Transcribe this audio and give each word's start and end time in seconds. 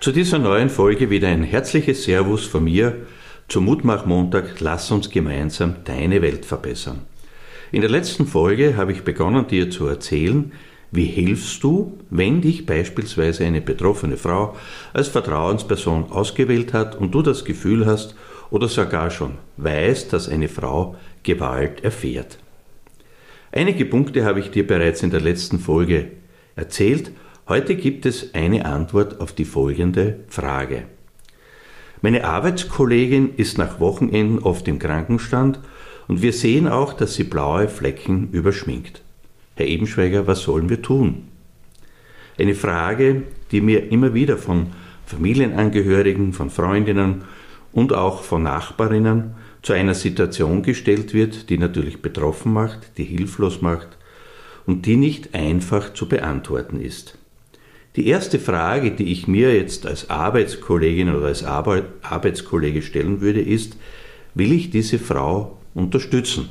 Zu 0.00 0.12
dieser 0.12 0.38
neuen 0.38 0.70
Folge 0.70 1.10
wieder 1.10 1.28
ein 1.28 1.42
herzliches 1.42 2.04
Servus 2.04 2.46
von 2.46 2.64
mir 2.64 3.06
zum 3.48 3.66
Mutmach-Montag 3.66 4.58
Lass 4.60 4.90
uns 4.90 5.10
gemeinsam 5.10 5.76
deine 5.84 6.22
Welt 6.22 6.46
verbessern. 6.46 7.02
In 7.70 7.82
der 7.82 7.90
letzten 7.90 8.26
Folge 8.26 8.78
habe 8.78 8.92
ich 8.92 9.02
begonnen, 9.02 9.46
dir 9.46 9.68
zu 9.68 9.86
erzählen, 9.86 10.52
wie 10.90 11.04
hilfst 11.04 11.62
du, 11.62 11.98
wenn 12.08 12.40
dich 12.40 12.64
beispielsweise 12.64 13.44
eine 13.44 13.60
betroffene 13.60 14.16
Frau 14.16 14.56
als 14.94 15.08
Vertrauensperson 15.08 16.10
ausgewählt 16.10 16.72
hat 16.72 16.96
und 16.96 17.14
du 17.14 17.20
das 17.20 17.44
Gefühl 17.44 17.84
hast 17.84 18.14
oder 18.48 18.68
sogar 18.68 19.10
schon 19.10 19.34
weißt, 19.58 20.14
dass 20.14 20.30
eine 20.30 20.48
Frau 20.48 20.96
Gewalt 21.24 21.84
erfährt. 21.84 22.38
Einige 23.52 23.84
Punkte 23.84 24.24
habe 24.24 24.40
ich 24.40 24.50
dir 24.50 24.66
bereits 24.66 25.02
in 25.02 25.10
der 25.10 25.20
letzten 25.20 25.58
Folge 25.58 26.06
erzählt 26.56 27.12
Heute 27.50 27.74
gibt 27.74 28.06
es 28.06 28.32
eine 28.32 28.64
Antwort 28.64 29.20
auf 29.20 29.32
die 29.32 29.44
folgende 29.44 30.20
Frage. 30.28 30.84
Meine 32.00 32.22
Arbeitskollegin 32.22 33.34
ist 33.34 33.58
nach 33.58 33.80
Wochenenden 33.80 34.38
oft 34.38 34.68
im 34.68 34.78
Krankenstand 34.78 35.58
und 36.06 36.22
wir 36.22 36.32
sehen 36.32 36.68
auch, 36.68 36.92
dass 36.92 37.14
sie 37.14 37.24
blaue 37.24 37.66
Flecken 37.66 38.30
überschminkt. 38.30 39.02
Herr 39.56 39.66
Ebenschweiger, 39.66 40.28
was 40.28 40.42
sollen 40.42 40.68
wir 40.68 40.80
tun? 40.80 41.26
Eine 42.38 42.54
Frage, 42.54 43.24
die 43.50 43.60
mir 43.60 43.90
immer 43.90 44.14
wieder 44.14 44.38
von 44.38 44.68
Familienangehörigen, 45.06 46.32
von 46.32 46.50
Freundinnen 46.50 47.24
und 47.72 47.92
auch 47.92 48.22
von 48.22 48.44
Nachbarinnen 48.44 49.34
zu 49.62 49.72
einer 49.72 49.94
Situation 49.94 50.62
gestellt 50.62 51.14
wird, 51.14 51.50
die 51.50 51.58
natürlich 51.58 52.00
betroffen 52.00 52.52
macht, 52.52 52.96
die 52.96 53.02
hilflos 53.02 53.60
macht 53.60 53.88
und 54.66 54.86
die 54.86 54.96
nicht 54.96 55.34
einfach 55.34 55.94
zu 55.94 56.08
beantworten 56.08 56.80
ist. 56.80 57.18
Die 57.96 58.06
erste 58.06 58.38
Frage, 58.38 58.92
die 58.92 59.10
ich 59.10 59.26
mir 59.26 59.54
jetzt 59.54 59.84
als 59.84 60.10
Arbeitskollegin 60.10 61.12
oder 61.12 61.26
als 61.26 61.42
Arbeitskollege 61.42 62.82
stellen 62.82 63.20
würde, 63.20 63.40
ist, 63.40 63.76
will 64.34 64.52
ich 64.52 64.70
diese 64.70 64.98
Frau 64.98 65.58
unterstützen? 65.74 66.50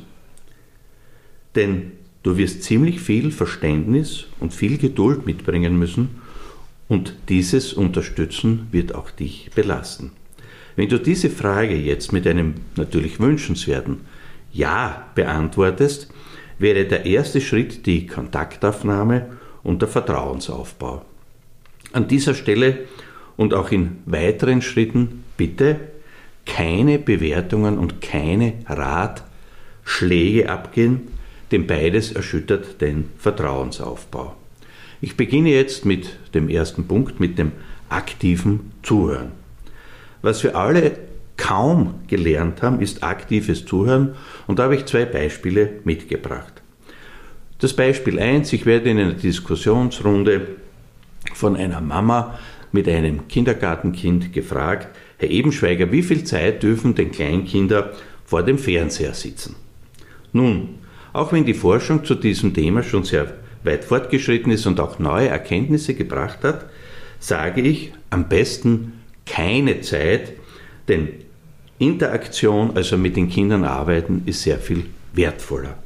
Denn 1.56 1.94
du 2.24 2.38
wirst 2.38 2.64
ziemlich 2.64 3.00
viel 3.00 3.32
Verständnis 3.32 4.26
und 4.42 4.54
viel 4.54 4.78
Geduld 4.78 5.26
mitbringen 5.26 5.80
müssen 5.80 6.22
und 6.90 7.16
dieses 7.30 7.72
Unterstützen 7.74 8.68
wird 8.72 8.94
auch 8.94 9.10
dich 9.10 9.50
belasten. 9.56 10.12
Wenn 10.76 10.90
du 10.90 11.00
diese 11.00 11.30
Frage 11.30 11.76
jetzt 11.76 12.12
mit 12.12 12.28
einem 12.28 12.56
natürlich 12.76 13.20
wünschenswerten 13.20 14.02
Ja 14.52 15.08
beantwortest, 15.16 16.10
wäre 16.58 16.86
der 16.86 17.06
erste 17.06 17.40
Schritt 17.40 17.86
die 17.86 18.08
Kontaktaufnahme 18.08 19.38
und 19.64 19.82
der 19.82 19.90
Vertrauensaufbau. 19.90 21.06
An 21.92 22.08
dieser 22.08 22.34
Stelle 22.34 22.80
und 23.38 23.54
auch 23.54 23.72
in 23.72 23.98
weiteren 24.06 24.62
Schritten 24.62 25.24
bitte 25.38 25.80
keine 26.46 27.00
Bewertungen 27.00 27.78
und 27.78 28.02
keine 28.02 28.54
Ratschläge 28.68 30.50
abgehen, 30.50 31.08
denn 31.52 31.68
beides 31.68 32.12
erschüttert 32.12 32.82
den 32.82 33.10
Vertrauensaufbau. 33.18 34.36
Ich 35.02 35.16
beginne 35.16 35.50
jetzt 35.50 35.86
mit 35.86 36.18
dem 36.34 36.50
ersten 36.50 36.86
Punkt, 36.86 37.20
mit 37.20 37.38
dem 37.38 37.54
aktiven 37.88 38.72
Zuhören. 38.84 39.32
Was 40.22 40.44
wir 40.44 40.56
alle 40.56 40.98
kaum 41.38 41.96
gelernt 42.08 42.62
haben, 42.62 42.82
ist 42.82 43.04
aktives 43.04 43.66
Zuhören 43.66 44.16
und 44.48 44.60
da 44.60 44.64
habe 44.64 44.76
ich 44.76 44.86
zwei 44.86 45.06
Beispiele 45.06 45.80
mitgebracht. 45.86 46.62
Das 47.60 47.74
Beispiel 47.74 48.20
1, 48.20 48.54
ich 48.54 48.66
werde 48.66 48.90
in 48.90 49.00
einer 49.00 49.14
Diskussionsrunde 49.14 50.48
von 51.40 51.56
einer 51.56 51.80
Mama 51.80 52.38
mit 52.74 52.88
einem 52.88 53.30
Kindergartenkind 53.30 54.34
gefragt, 54.34 54.90
Herr 55.18 55.30
Ebenschweiger, 55.30 55.92
wie 55.92 56.04
viel 56.04 56.26
Zeit 56.26 56.62
dürfen 56.62 56.96
denn 56.96 57.12
Kleinkinder 57.12 57.94
vor 58.26 58.44
dem 58.44 58.58
Fernseher 58.58 59.14
sitzen? 59.14 59.56
Nun, 60.34 60.76
auch 61.14 61.32
wenn 61.32 61.46
die 61.46 61.54
Forschung 61.54 62.04
zu 62.04 62.16
diesem 62.16 62.54
Thema 62.54 62.84
schon 62.84 63.06
sehr 63.06 63.34
weit 63.64 63.86
fortgeschritten 63.86 64.52
ist 64.52 64.66
und 64.66 64.80
auch 64.80 65.00
neue 65.00 65.30
Erkenntnisse 65.30 65.94
gebracht 65.94 66.40
hat, 66.44 66.66
sage 67.20 67.62
ich 67.62 67.94
am 68.10 68.28
besten 68.28 68.94
keine 69.26 69.82
Zeit, 69.82 70.34
denn 70.90 71.10
Interaktion, 71.78 72.76
also 72.76 72.98
mit 72.98 73.16
den 73.16 73.30
Kindern 73.30 73.64
arbeiten, 73.64 74.24
ist 74.26 74.44
sehr 74.44 74.60
viel 74.60 74.86
wertvoller. 75.14 75.78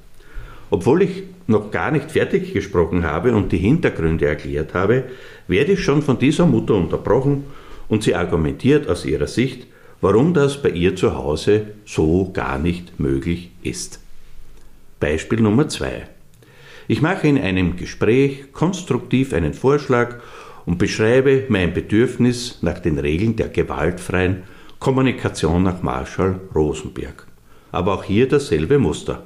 Obwohl 0.73 1.03
ich 1.03 1.23
noch 1.45 1.69
gar 1.69 1.91
nicht 1.91 2.09
fertig 2.09 2.51
gesprochen 2.51 3.03
habe 3.03 3.35
und 3.35 3.51
die 3.51 3.59
Hintergründe 3.59 4.25
erklärt 4.25 4.73
habe, 4.73 5.03
werde 5.47 5.73
ich 5.73 5.83
schon 5.83 6.01
von 6.01 6.17
dieser 6.17 6.47
Mutter 6.47 6.73
unterbrochen 6.73 7.43
und 7.89 8.01
sie 8.01 8.15
argumentiert 8.15 8.89
aus 8.89 9.05
ihrer 9.05 9.27
Sicht, 9.27 9.67
warum 10.01 10.33
das 10.33 10.63
bei 10.63 10.69
ihr 10.69 10.95
zu 10.95 11.15
Hause 11.15 11.67
so 11.85 12.31
gar 12.33 12.57
nicht 12.57 12.99
möglich 12.99 13.51
ist. 13.61 13.99
Beispiel 14.99 15.41
Nummer 15.41 15.69
zwei: 15.69 16.07
Ich 16.87 17.03
mache 17.03 17.27
in 17.27 17.37
einem 17.37 17.75
Gespräch 17.77 18.51
konstruktiv 18.51 19.31
einen 19.33 19.53
Vorschlag 19.53 20.15
und 20.65 20.79
beschreibe 20.79 21.43
mein 21.49 21.75
Bedürfnis 21.75 22.57
nach 22.63 22.79
den 22.79 22.97
Regeln 22.97 23.35
der 23.35 23.49
gewaltfreien 23.49 24.41
Kommunikation 24.79 25.61
nach 25.61 25.83
Marshall 25.83 26.39
Rosenberg. 26.55 27.27
Aber 27.71 27.93
auch 27.93 28.03
hier 28.03 28.27
dasselbe 28.27 28.79
Muster. 28.79 29.23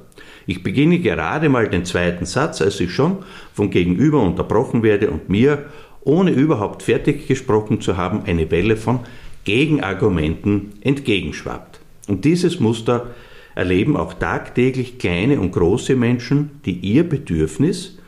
Ich 0.48 0.62
beginne 0.62 0.98
gerade 0.98 1.50
mal 1.50 1.68
den 1.68 1.84
zweiten 1.84 2.24
Satz, 2.24 2.62
als 2.62 2.80
ich 2.80 2.90
schon 2.90 3.18
vom 3.52 3.68
Gegenüber 3.68 4.22
unterbrochen 4.22 4.82
werde 4.82 5.10
und 5.10 5.28
mir, 5.28 5.66
ohne 6.00 6.30
überhaupt 6.30 6.82
fertig 6.82 7.28
gesprochen 7.28 7.82
zu 7.82 7.98
haben, 7.98 8.22
eine 8.24 8.50
Welle 8.50 8.78
von 8.78 9.00
Gegenargumenten 9.44 10.72
entgegenschwappt. 10.80 11.80
Und 12.08 12.24
dieses 12.24 12.60
Muster 12.60 13.08
erleben 13.54 13.94
auch 13.94 14.14
tagtäglich 14.14 14.98
kleine 14.98 15.38
und 15.38 15.52
große 15.52 15.94
Menschen, 15.94 16.62
die 16.64 16.78
ihr 16.78 17.06
Bedürfnis 17.06 17.98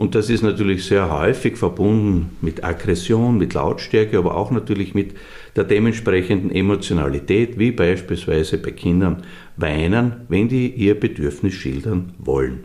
und 0.00 0.14
das 0.14 0.30
ist 0.30 0.40
natürlich 0.40 0.86
sehr 0.86 1.10
häufig 1.10 1.58
verbunden 1.58 2.34
mit 2.40 2.64
Aggression, 2.64 3.36
mit 3.36 3.52
Lautstärke, 3.52 4.16
aber 4.16 4.34
auch 4.34 4.50
natürlich 4.50 4.94
mit 4.94 5.14
der 5.56 5.64
dementsprechenden 5.64 6.50
Emotionalität, 6.50 7.58
wie 7.58 7.72
beispielsweise 7.72 8.58
bei 8.58 8.70
Kindern 8.70 9.22
weinen, 9.56 10.22
wenn 10.28 10.48
die 10.48 10.68
ihr 10.68 10.98
Bedürfnis 10.98 11.54
schildern 11.54 12.14
wollen. 12.18 12.64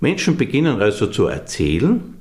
Menschen 0.00 0.36
beginnen 0.36 0.80
also 0.80 1.06
zu 1.06 1.26
erzählen 1.26 2.14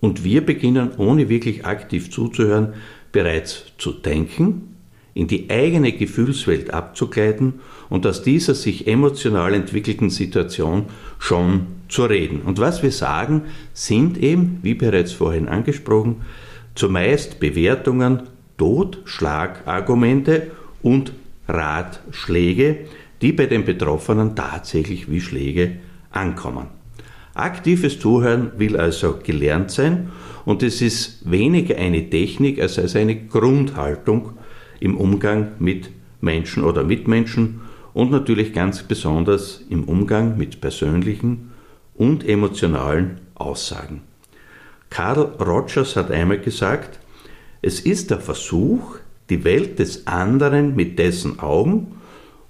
und 0.00 0.24
wir 0.24 0.44
beginnen, 0.44 0.90
ohne 0.98 1.28
wirklich 1.28 1.64
aktiv 1.64 2.10
zuzuhören, 2.10 2.74
bereits 3.12 3.64
zu 3.78 3.92
denken, 3.92 4.74
in 5.14 5.26
die 5.26 5.50
eigene 5.50 5.92
Gefühlswelt 5.92 6.72
abzugleiten 6.72 7.54
und 7.88 8.06
aus 8.06 8.22
dieser 8.22 8.54
sich 8.54 8.86
emotional 8.86 9.54
entwickelten 9.54 10.10
Situation 10.10 10.84
schon 11.18 11.66
zu 11.88 12.04
reden. 12.04 12.42
Und 12.42 12.58
was 12.58 12.82
wir 12.82 12.92
sagen, 12.92 13.42
sind 13.72 14.18
eben, 14.18 14.58
wie 14.62 14.74
bereits 14.74 15.12
vorhin 15.12 15.48
angesprochen, 15.48 16.16
zumeist 16.78 17.40
Bewertungen, 17.40 18.22
Totschlagargumente 18.56 20.52
und 20.80 21.12
Ratschläge, 21.48 22.86
die 23.20 23.32
bei 23.32 23.46
den 23.46 23.64
Betroffenen 23.64 24.36
tatsächlich 24.36 25.10
wie 25.10 25.20
Schläge 25.20 25.78
ankommen. 26.10 26.68
Aktives 27.34 27.98
Zuhören 27.98 28.52
will 28.58 28.76
also 28.76 29.18
gelernt 29.22 29.70
sein 29.70 30.10
und 30.44 30.62
es 30.62 30.80
ist 30.80 31.28
weniger 31.30 31.76
eine 31.76 32.10
Technik 32.10 32.60
als 32.60 32.78
eine 32.96 33.26
Grundhaltung 33.26 34.32
im 34.80 34.96
Umgang 34.96 35.52
mit 35.58 35.90
Menschen 36.20 36.64
oder 36.64 36.84
Mitmenschen 36.84 37.60
und 37.92 38.10
natürlich 38.10 38.52
ganz 38.52 38.82
besonders 38.82 39.64
im 39.68 39.84
Umgang 39.84 40.36
mit 40.38 40.60
persönlichen 40.60 41.50
und 41.94 42.28
emotionalen 42.28 43.20
Aussagen. 43.34 44.07
Carl 44.90 45.22
Rogers 45.40 45.96
hat 45.96 46.10
einmal 46.10 46.40
gesagt, 46.40 46.98
es 47.62 47.80
ist 47.80 48.10
der 48.10 48.20
Versuch, 48.20 48.96
die 49.30 49.44
Welt 49.44 49.78
des 49.78 50.06
anderen 50.06 50.74
mit 50.76 50.98
dessen 50.98 51.38
Augen, 51.40 51.98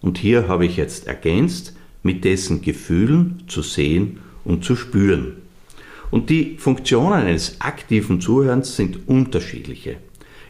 und 0.00 0.18
hier 0.18 0.46
habe 0.46 0.64
ich 0.64 0.76
jetzt 0.76 1.08
ergänzt, 1.08 1.74
mit 2.02 2.24
dessen 2.24 2.62
Gefühlen 2.62 3.42
zu 3.48 3.62
sehen 3.62 4.20
und 4.44 4.64
zu 4.64 4.76
spüren. 4.76 5.38
Und 6.10 6.30
die 6.30 6.56
Funktionen 6.58 7.24
eines 7.24 7.60
aktiven 7.60 8.20
Zuhörens 8.20 8.76
sind 8.76 9.08
unterschiedliche. 9.08 9.96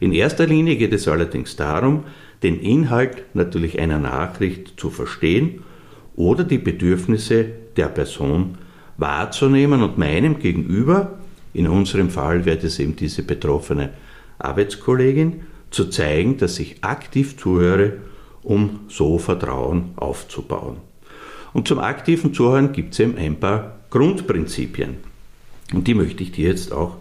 In 0.01 0.13
erster 0.13 0.47
Linie 0.47 0.77
geht 0.77 0.93
es 0.93 1.09
allerdings 1.09 1.57
darum, 1.57 2.05
den 2.43 2.61
Inhalt 2.61 3.25
natürlich 3.35 3.81
einer 3.81 3.99
Nachricht 3.99 4.75
zu 4.79 4.91
verstehen 4.91 5.65
oder 6.15 6.45
die 6.45 6.59
Bedürfnisse 6.59 7.47
der 7.77 7.89
Person 7.89 8.59
wahrzunehmen 8.97 9.83
und 9.83 9.99
meinem 9.99 10.39
Gegenüber, 10.39 11.19
in 11.55 11.67
unserem 11.67 12.11
Fall 12.11 12.45
wäre 12.45 12.59
das 12.59 12.79
eben 12.79 12.97
diese 12.97 13.23
betroffene 13.23 13.91
Arbeitskollegin, 14.39 15.43
zu 15.71 15.91
zeigen, 15.91 16.39
dass 16.39 16.59
ich 16.59 16.83
aktiv 16.83 17.37
zuhöre, 17.37 17.99
um 18.43 18.81
so 18.89 19.19
Vertrauen 19.19 19.91
aufzubauen. 19.97 20.79
Und 21.53 21.69
zum 21.69 21.79
aktiven 21.79 22.33
Zuhören 22.33 22.73
gibt 22.73 22.95
es 22.95 23.01
eben 23.01 23.17
ein 23.17 23.39
paar 23.39 23.77
Grundprinzipien. 23.91 24.97
Und 25.75 25.87
die 25.87 25.95
möchte 25.95 26.23
ich 26.23 26.33
dir 26.33 26.49
jetzt 26.49 26.73
auch 26.73 26.97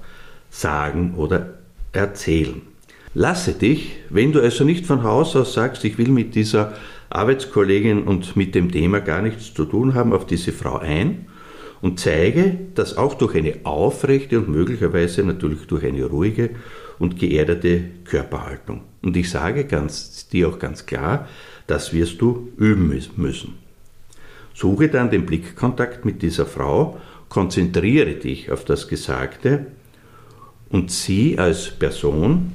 sagen 0.49 1.13
oder 1.15 1.53
erzählen. 1.93 2.61
Lasse 3.13 3.53
dich, 3.53 3.95
wenn 4.09 4.31
du 4.31 4.41
also 4.41 4.63
nicht 4.63 4.85
von 4.85 5.03
Haus 5.03 5.35
aus 5.35 5.53
sagst, 5.53 5.83
ich 5.85 5.97
will 5.97 6.09
mit 6.09 6.35
dieser 6.35 6.73
Arbeitskollegin 7.09 8.03
und 8.03 8.35
mit 8.35 8.53
dem 8.53 8.71
Thema 8.71 8.99
gar 8.99 9.21
nichts 9.21 9.53
zu 9.53 9.65
tun 9.65 9.93
haben, 9.93 10.13
auf 10.13 10.25
diese 10.25 10.51
Frau 10.51 10.77
ein 10.77 11.27
und 11.81 11.99
zeige, 11.99 12.57
dass 12.75 12.97
auch 12.97 13.13
durch 13.13 13.35
eine 13.35 13.55
aufrechte 13.63 14.39
und 14.39 14.49
möglicherweise 14.49 15.23
natürlich 15.23 15.67
durch 15.67 15.85
eine 15.85 16.05
ruhige 16.05 16.51
und 16.99 17.19
geerdete 17.19 17.83
Körperhaltung. 18.05 18.81
Und 19.01 19.15
ich 19.15 19.29
sage 19.29 19.65
ganz, 19.65 20.27
dir 20.27 20.49
auch 20.49 20.59
ganz 20.59 20.85
klar, 20.85 21.27
das 21.67 21.93
wirst 21.93 22.21
du 22.21 22.49
üben 22.57 22.87
müssen. 23.15 23.55
Suche 24.53 24.89
dann 24.89 25.11
den 25.11 25.25
Blickkontakt 25.25 26.05
mit 26.05 26.21
dieser 26.21 26.45
Frau, 26.45 26.99
konzentriere 27.29 28.15
dich 28.15 28.51
auf 28.51 28.65
das 28.65 28.87
Gesagte 28.87 29.67
und 30.69 30.91
sie 30.91 31.37
als 31.37 31.69
Person 31.69 32.53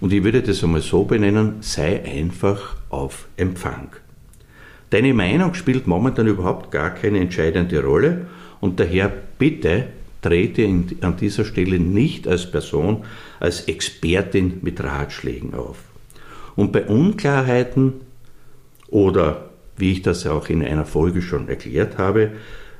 und 0.00 0.12
ich 0.12 0.24
würde 0.24 0.42
das 0.42 0.64
einmal 0.64 0.80
so 0.80 1.04
benennen, 1.04 1.56
sei 1.60 2.02
einfach 2.04 2.76
auf 2.88 3.28
Empfang. 3.36 3.90
Deine 4.90 5.14
Meinung 5.14 5.54
spielt 5.54 5.86
momentan 5.86 6.26
überhaupt 6.26 6.70
gar 6.70 6.90
keine 6.90 7.20
entscheidende 7.20 7.82
Rolle 7.82 8.26
und 8.60 8.80
daher 8.80 9.12
bitte 9.38 9.86
trete 10.20 10.64
an 11.00 11.16
dieser 11.16 11.44
Stelle 11.44 11.78
nicht 11.78 12.28
als 12.28 12.50
Person, 12.50 13.04
als 13.38 13.62
Expertin 13.62 14.58
mit 14.62 14.82
Ratschlägen 14.82 15.54
auf. 15.54 15.78
Und 16.56 16.72
bei 16.72 16.84
Unklarheiten 16.84 17.94
oder, 18.88 19.50
wie 19.76 19.92
ich 19.92 20.02
das 20.02 20.26
auch 20.26 20.48
in 20.48 20.64
einer 20.64 20.84
Folge 20.84 21.22
schon 21.22 21.48
erklärt 21.48 21.96
habe, 21.96 22.32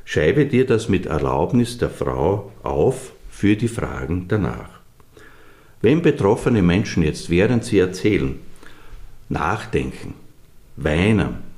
schreibe 0.04 0.46
dir 0.46 0.66
das 0.66 0.88
mit 0.88 1.06
Erlaubnis 1.06 1.78
der 1.78 1.90
Frau 1.90 2.52
auf 2.62 3.12
für 3.30 3.56
die 3.56 3.68
Fragen 3.68 4.26
danach. 4.28 4.80
Wenn 5.80 6.02
betroffene 6.02 6.60
Menschen 6.60 7.04
jetzt, 7.04 7.30
während 7.30 7.64
sie 7.64 7.78
erzählen, 7.78 8.34
nachdenken, 9.28 10.14
weinen, 10.76 11.49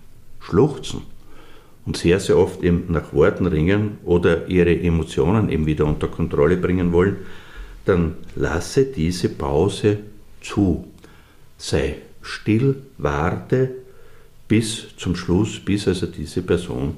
schluchzen 0.42 1.02
und 1.86 1.96
sehr, 1.96 2.20
sehr 2.20 2.38
oft 2.38 2.62
eben 2.62 2.86
nach 2.88 3.12
Worten 3.12 3.46
ringen 3.46 3.98
oder 4.04 4.48
ihre 4.48 4.78
Emotionen 4.78 5.48
eben 5.48 5.66
wieder 5.66 5.86
unter 5.86 6.08
Kontrolle 6.08 6.56
bringen 6.56 6.92
wollen, 6.92 7.16
dann 7.84 8.16
lasse 8.36 8.84
diese 8.84 9.28
Pause 9.28 9.98
zu. 10.40 10.86
Sei 11.56 11.96
still, 12.20 12.82
warte 12.98 13.70
bis 14.46 14.96
zum 14.96 15.16
Schluss, 15.16 15.58
bis 15.60 15.88
also 15.88 16.06
diese 16.06 16.42
Person 16.42 16.96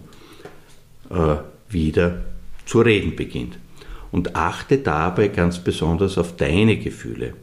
äh, 1.11 1.37
wieder 1.69 2.25
zu 2.67 2.81
reden 2.81 3.17
beginnt 3.17 3.59
und 4.11 4.37
achte 4.37 4.79
dabei 4.79 5.29
ganz 5.29 5.59
besonders 5.59 6.19
auf 6.19 6.37
deine 6.37 6.79
Gefühle. 6.79 7.35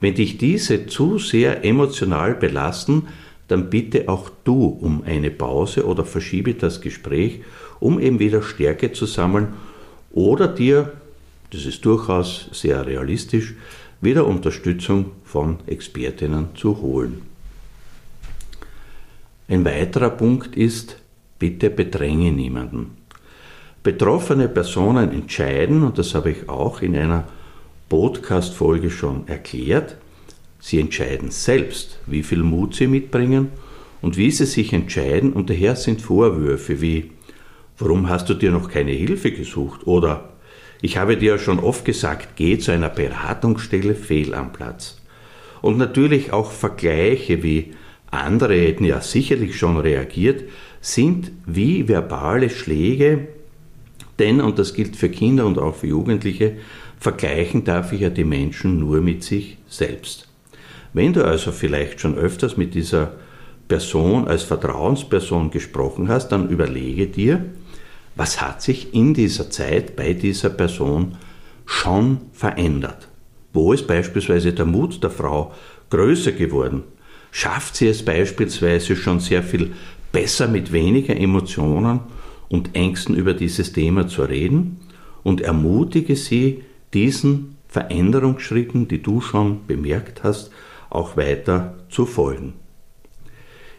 Wenn 0.00 0.14
dich 0.14 0.38
diese 0.38 0.86
zu 0.86 1.18
sehr 1.18 1.64
emotional 1.64 2.34
belasten, 2.34 3.08
dann 3.48 3.70
bitte 3.70 4.08
auch 4.08 4.30
du 4.44 4.66
um 4.66 5.02
eine 5.04 5.30
Pause 5.30 5.86
oder 5.86 6.04
verschiebe 6.04 6.54
das 6.54 6.80
Gespräch, 6.80 7.40
um 7.80 7.98
eben 7.98 8.18
wieder 8.18 8.42
Stärke 8.42 8.92
zu 8.92 9.06
sammeln 9.06 9.54
oder 10.12 10.48
dir, 10.48 10.92
das 11.50 11.64
ist 11.64 11.84
durchaus 11.84 12.48
sehr 12.52 12.86
realistisch, 12.86 13.54
wieder 14.00 14.26
Unterstützung 14.26 15.12
von 15.24 15.58
Expertinnen 15.66 16.54
zu 16.54 16.80
holen. 16.80 17.22
Ein 19.48 19.64
weiterer 19.64 20.10
Punkt 20.10 20.56
ist, 20.56 20.98
bitte 21.38 21.70
bedränge 21.70 22.32
niemanden. 22.32 22.98
Betroffene 23.82 24.48
Personen 24.48 25.10
entscheiden, 25.10 25.82
und 25.82 25.96
das 25.98 26.14
habe 26.14 26.30
ich 26.32 26.48
auch 26.48 26.82
in 26.82 26.94
einer 26.94 27.26
Podcast-Folge 27.88 28.90
schon 28.90 29.26
erklärt, 29.26 29.96
sie 30.58 30.80
entscheiden 30.80 31.30
selbst, 31.30 31.98
wie 32.06 32.22
viel 32.22 32.42
Mut 32.42 32.74
sie 32.74 32.86
mitbringen 32.86 33.48
und 34.00 34.16
wie 34.16 34.30
sie 34.30 34.46
sich 34.46 34.72
entscheiden, 34.72 35.32
und 35.32 35.50
daher 35.50 35.76
sind 35.76 36.00
Vorwürfe 36.00 36.80
wie, 36.80 37.10
warum 37.78 38.08
hast 38.08 38.28
du 38.28 38.34
dir 38.34 38.50
noch 38.50 38.70
keine 38.70 38.92
Hilfe 38.92 39.32
gesucht? 39.32 39.86
Oder 39.86 40.30
ich 40.80 40.96
habe 40.96 41.16
dir 41.16 41.32
ja 41.32 41.38
schon 41.38 41.58
oft 41.58 41.84
gesagt, 41.84 42.36
geh 42.36 42.58
zu 42.58 42.70
einer 42.70 42.88
Beratungsstelle 42.88 43.94
fehl 43.94 44.34
am 44.34 44.52
Platz. 44.52 45.00
Und 45.60 45.78
natürlich 45.78 46.32
auch 46.32 46.52
Vergleiche 46.52 47.42
wie 47.42 47.72
andere 48.10 48.54
hätten 48.54 48.84
ja 48.84 49.00
sicherlich 49.00 49.58
schon 49.58 49.76
reagiert, 49.76 50.44
sind 50.80 51.32
wie 51.46 51.88
verbale 51.88 52.48
Schläge 52.48 53.28
denn, 54.18 54.40
und 54.40 54.58
das 54.58 54.74
gilt 54.74 54.96
für 54.96 55.08
Kinder 55.08 55.46
und 55.46 55.58
auch 55.58 55.76
für 55.76 55.86
Jugendliche, 55.86 56.56
vergleichen 56.98 57.64
darf 57.64 57.92
ich 57.92 58.00
ja 58.00 58.10
die 58.10 58.24
Menschen 58.24 58.80
nur 58.80 59.00
mit 59.00 59.22
sich 59.22 59.58
selbst. 59.68 60.27
Wenn 60.98 61.12
du 61.12 61.24
also 61.24 61.52
vielleicht 61.52 62.00
schon 62.00 62.18
öfters 62.18 62.56
mit 62.56 62.74
dieser 62.74 63.12
Person 63.68 64.26
als 64.26 64.42
Vertrauensperson 64.42 65.52
gesprochen 65.52 66.08
hast, 66.08 66.30
dann 66.30 66.48
überlege 66.48 67.06
dir, 67.06 67.44
was 68.16 68.40
hat 68.40 68.62
sich 68.62 68.92
in 68.94 69.14
dieser 69.14 69.48
Zeit 69.48 69.94
bei 69.94 70.12
dieser 70.12 70.50
Person 70.50 71.16
schon 71.66 72.22
verändert? 72.32 73.06
Wo 73.52 73.72
ist 73.72 73.86
beispielsweise 73.86 74.52
der 74.52 74.64
Mut 74.64 75.00
der 75.00 75.10
Frau 75.10 75.54
größer 75.90 76.32
geworden? 76.32 76.82
Schafft 77.30 77.76
sie 77.76 77.86
es 77.86 78.04
beispielsweise 78.04 78.96
schon 78.96 79.20
sehr 79.20 79.44
viel 79.44 79.74
besser 80.10 80.48
mit 80.48 80.72
weniger 80.72 81.16
Emotionen 81.16 82.00
und 82.48 82.74
Ängsten 82.74 83.14
über 83.14 83.34
dieses 83.34 83.72
Thema 83.72 84.08
zu 84.08 84.22
reden 84.22 84.80
und 85.22 85.42
ermutige 85.42 86.16
sie, 86.16 86.64
diesen 86.92 87.54
Veränderungsschritten, 87.68 88.88
die 88.88 89.00
du 89.00 89.20
schon 89.20 89.64
bemerkt 89.68 90.24
hast, 90.24 90.50
auch 90.90 91.16
weiter 91.16 91.74
zu 91.90 92.06
folgen. 92.06 92.54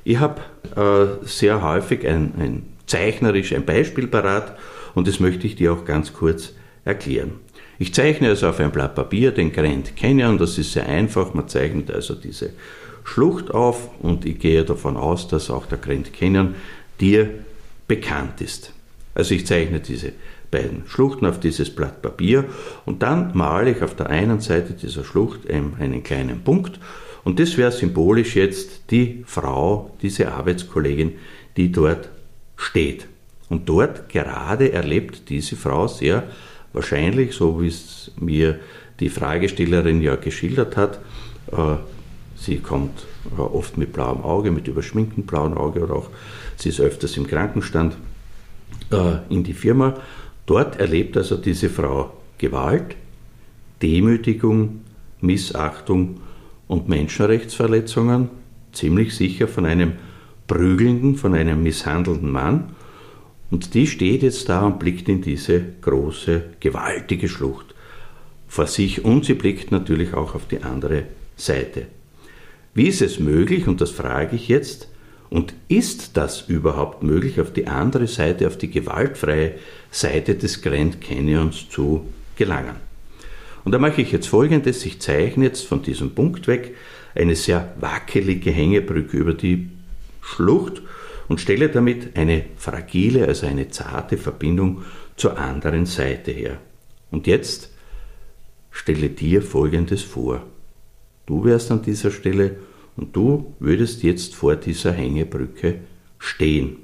Ich 0.04 0.18
habe 0.18 0.42
äh, 0.76 1.26
sehr 1.26 1.62
häufig 1.62 2.08
ein, 2.08 2.34
ein 2.38 2.66
zeichnerisch 2.86 3.54
ein 3.54 3.66
Beispiel 3.66 4.08
parat 4.08 4.58
und 4.96 5.08
das 5.08 5.20
möchte 5.20 5.46
ich 5.46 5.56
dir 5.56 5.74
auch 5.74 5.86
ganz 5.86 6.14
kurz 6.14 6.54
erklären. 6.86 7.34
Ich 7.78 7.94
zeichne 7.94 8.30
also 8.30 8.50
auf 8.50 8.60
ein 8.60 8.72
Blatt 8.72 8.96
Papier 8.96 9.32
den 9.32 9.52
Grand 9.52 9.96
Canyon, 9.96 10.38
das 10.38 10.58
ist 10.58 10.74
sehr 10.74 10.88
einfach, 10.88 11.34
man 11.34 11.48
zeichnet 11.48 11.92
also 11.92 12.16
diese 12.16 12.52
Schlucht 13.04 13.52
auf 13.52 13.90
und 14.02 14.26
ich 14.26 14.40
gehe 14.40 14.64
davon 14.66 14.98
aus, 14.98 15.28
dass 15.28 15.50
auch 15.50 15.66
der 15.66 15.78
Grand 15.78 16.12
Canyon 16.14 16.56
dir 17.00 17.30
bekannt 17.88 18.42
ist. 18.42 18.74
Also 19.16 19.34
ich 19.34 19.46
zeichne 19.46 19.80
diese 19.80 20.14
beiden 20.52 20.84
Schluchten 20.88 21.26
auf 21.26 21.40
dieses 21.40 21.74
Blatt 21.74 22.02
Papier 22.02 22.46
und 22.86 23.04
dann 23.04 23.32
male 23.36 23.72
ich 23.72 23.82
auf 23.84 23.96
der 23.96 24.08
einen 24.10 24.40
Seite 24.40 24.74
dieser 24.74 25.04
Schlucht 25.04 25.50
einen 25.50 26.04
kleinen 26.04 26.44
Punkt 26.44 26.80
und 27.24 27.40
das 27.40 27.58
wäre 27.58 27.72
symbolisch 27.72 28.36
jetzt 28.36 28.92
die 28.92 29.24
Frau, 29.26 29.96
diese 30.02 30.32
Arbeitskollegin, 30.32 31.14
die 31.58 31.72
dort 31.72 32.10
steht. 32.56 33.08
Und 33.50 33.68
dort 33.68 34.10
gerade 34.10 34.72
erlebt 34.72 35.30
diese 35.30 35.56
Frau 35.56 35.88
sehr 35.88 36.24
wahrscheinlich, 36.74 37.34
so 37.34 37.62
wie 37.62 37.68
es 37.68 38.12
mir 38.20 38.60
die 39.00 39.10
Fragestellerin 39.10 40.02
ja 40.02 40.16
geschildert 40.16 40.78
hat, 40.78 41.00
äh, 41.52 41.76
sie 42.36 42.60
kommt 42.60 43.06
äh, 43.38 43.42
oft 43.42 43.78
mit 43.78 43.94
blauem 43.94 44.22
Auge, 44.24 44.52
mit 44.52 44.68
überschminktem 44.68 45.26
blauen 45.26 45.56
Auge 45.56 45.82
oder 45.82 45.96
auch 45.96 46.10
sie 46.58 46.70
ist 46.70 46.80
öfters 46.80 47.18
im 47.18 47.28
Krankenstand 47.28 47.98
äh, 48.92 49.18
in 49.30 49.44
die 49.44 49.54
Firma. 49.54 49.96
Dort 50.50 50.80
erlebt 50.80 51.16
also 51.16 51.38
diese 51.38 51.70
Frau 51.70 52.12
Gewalt, 52.40 52.96
Demütigung, 53.84 54.82
Missachtung 55.22 56.22
und 56.68 56.90
Menschenrechtsverletzungen, 56.90 58.30
ziemlich 58.72 59.16
sicher 59.16 59.48
von 59.48 59.68
einem 59.68 59.92
prügelnden, 60.48 61.18
von 61.18 61.36
einem 61.36 61.62
misshandelnden 61.62 62.32
Mann. 62.32 62.72
Und 63.52 63.76
die 63.76 63.86
steht 63.86 64.24
jetzt 64.24 64.50
da 64.50 64.66
und 64.66 64.80
blickt 64.80 65.08
in 65.08 65.22
diese 65.22 65.64
große, 65.82 66.46
gewaltige 66.60 67.30
Schlucht 67.30 67.76
vor 68.48 68.66
sich 68.66 69.06
und 69.06 69.26
sie 69.26 69.36
blickt 69.36 69.72
natürlich 69.72 70.16
auch 70.16 70.34
auf 70.34 70.48
die 70.48 70.64
andere 70.64 71.04
Seite. 71.36 71.86
Wie 72.74 72.88
ist 72.88 73.04
es 73.04 73.20
möglich, 73.20 73.68
und 73.68 73.82
das 73.82 73.92
frage 73.92 74.36
ich 74.36 74.48
jetzt, 74.48 74.88
und 75.30 75.54
ist 75.68 76.18
das 76.18 76.42
überhaupt 76.48 77.04
möglich, 77.04 77.40
auf 77.40 77.54
die 77.54 77.68
andere 77.68 78.08
Seite, 78.08 78.48
auf 78.48 78.58
die 78.58 78.72
gewaltfreie 78.72 79.54
Seite 79.92 80.36
des 80.36 80.62
Grand 80.62 81.02
Canyons 81.02 81.70
zu 81.70 82.08
gelangen. 82.36 82.76
Und 83.64 83.74
da 83.74 83.80
mache 83.80 84.02
ich 84.02 84.12
jetzt 84.12 84.28
folgendes, 84.28 84.86
ich 84.86 85.00
zeichne 85.00 85.46
jetzt 85.46 85.66
von 85.66 85.82
diesem 85.82 86.16
Punkt 86.16 86.48
weg 86.48 86.76
eine 87.16 87.36
sehr 87.36 87.74
wackelige 87.80 88.52
Hängebrücke 88.52 89.18
über 89.18 89.34
die 89.34 89.70
Schlucht 90.22 90.82
und 91.28 91.42
stelle 91.42 91.70
damit 91.70 92.18
eine 92.18 92.46
fragile, 92.58 93.28
also 93.28 93.46
eine 93.48 93.70
zarte 93.70 94.18
Verbindung 94.18 94.84
zur 95.16 95.38
anderen 95.38 95.86
Seite 95.86 96.32
her. 96.32 96.58
Und 97.12 97.28
jetzt 97.28 97.72
stelle 98.72 99.10
dir 99.10 99.42
Folgendes 99.42 100.02
vor. 100.02 100.44
Du 101.26 101.44
wärst 101.46 101.72
an 101.72 101.82
dieser 101.82 102.12
Stelle 102.12 102.58
und 102.96 103.16
du 103.16 103.54
würdest 103.60 104.04
jetzt 104.04 104.36
vor 104.36 104.56
dieser 104.56 104.94
Hängebrücke 104.94 105.80
stehen. 106.18 106.78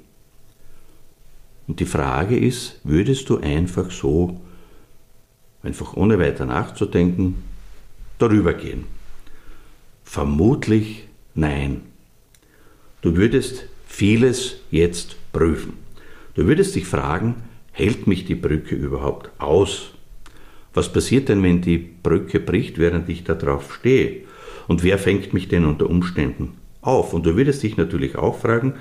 Und 1.66 1.80
die 1.80 1.86
Frage 1.86 2.38
ist, 2.38 2.80
würdest 2.84 3.28
du 3.28 3.38
einfach 3.38 3.90
so, 3.90 4.40
einfach 5.62 5.94
ohne 5.94 6.18
weiter 6.18 6.46
nachzudenken, 6.46 7.42
darüber 8.18 8.54
gehen? 8.54 8.84
Vermutlich 10.04 11.08
nein. 11.34 11.82
Du 13.02 13.16
würdest 13.16 13.66
vieles 13.86 14.56
jetzt 14.70 15.16
prüfen. 15.32 15.74
Du 16.34 16.46
würdest 16.46 16.74
dich 16.74 16.86
fragen, 16.86 17.36
hält 17.72 18.06
mich 18.06 18.24
die 18.24 18.34
Brücke 18.34 18.74
überhaupt 18.74 19.30
aus? 19.38 19.92
Was 20.72 20.92
passiert 20.92 21.28
denn, 21.28 21.42
wenn 21.42 21.62
die 21.62 21.78
Brücke 21.78 22.38
bricht, 22.40 22.78
während 22.78 23.08
ich 23.08 23.24
da 23.24 23.34
drauf 23.34 23.74
stehe? 23.74 24.22
Und 24.68 24.82
wer 24.82 24.98
fängt 24.98 25.32
mich 25.32 25.48
denn 25.48 25.64
unter 25.64 25.88
Umständen 25.88 26.54
auf? 26.80 27.12
Und 27.12 27.26
du 27.26 27.36
würdest 27.36 27.62
dich 27.62 27.76
natürlich 27.76 28.16
auch 28.16 28.38
fragen, 28.38 28.74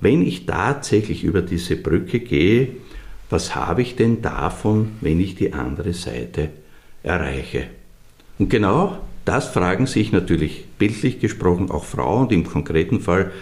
wenn 0.00 0.22
ich 0.26 0.46
tatsächlich 0.46 1.24
über 1.24 1.42
diese 1.42 1.76
Brücke 1.76 2.20
gehe, 2.20 2.76
was 3.30 3.54
habe 3.54 3.82
ich 3.82 3.96
denn 3.96 4.22
davon, 4.22 4.92
wenn 5.00 5.20
ich 5.20 5.34
die 5.34 5.52
andere 5.52 5.92
Seite 5.92 6.50
erreiche? 7.02 7.68
Und 8.38 8.50
genau 8.50 8.98
das 9.24 9.48
fragen 9.48 9.86
sich 9.86 10.12
natürlich 10.12 10.66
bildlich 10.78 11.18
gesprochen 11.18 11.70
auch 11.70 11.84
Frauen 11.84 12.24
und 12.24 12.32
im 12.32 12.44
konkreten 12.44 13.00
Fall 13.00 13.32